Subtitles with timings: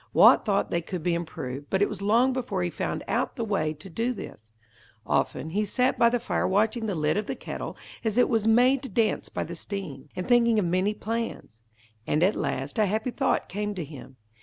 [0.13, 3.45] Watt thought they could be improved, but it was long before he found out the
[3.45, 4.49] way to do this.
[5.05, 8.47] Often, he sat by the fire watching the lid of the kettle as it was
[8.47, 11.61] made to dance by the steam, and thinking of many plans;
[12.07, 14.15] and at last a happy thought came to him.